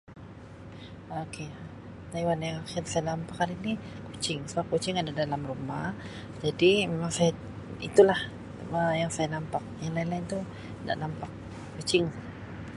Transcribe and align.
Ok 1.23 1.35
haiwan-haiwan 2.11 2.65
yang 2.79 2.85
saya 2.91 3.03
nampak 3.09 3.35
hari 3.41 3.55
ini 3.61 3.73
kucing 4.09 4.39
seb 4.51 4.65
kucing 4.73 4.95
ada 4.97 5.11
dalam 5.21 5.41
rumah 5.51 5.85
jadi 6.43 6.71
mimang 6.89 7.13
saya 7.17 7.31
itu 7.89 8.01
lah 8.09 8.21
Um 8.65 8.75
yang 9.01 9.11
saya 9.17 9.27
nampak 9.35 9.63
yang 9.83 9.93
lain-lain 9.97 10.25
tu 10.33 10.39
nda 10.83 10.93
nampak 11.03 11.31
kucing. 11.75 12.05